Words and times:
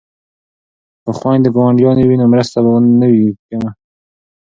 که 1.03 1.11
خویندې 1.17 1.49
ګاونډیانې 1.55 2.03
وي 2.05 2.15
نو 2.21 2.25
مرسته 2.33 2.57
به 2.65 2.71
نه 2.99 3.07
وي 3.13 3.25
کمه. 3.47 3.69